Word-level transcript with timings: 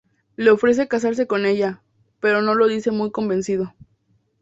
Le 0.35 0.49
ofrece 0.49 0.87
casarse 0.87 1.27
con 1.27 1.45
ella, 1.45 1.83
pero 2.19 2.41
no 2.41 2.55
lo 2.55 2.65
dice 2.67 2.89
muy 2.89 3.11
convencido. 3.11 3.75